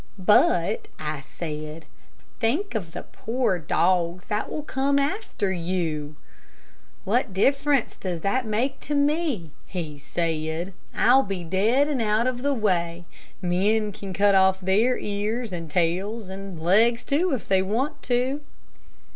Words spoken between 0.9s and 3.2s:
I said, "think of the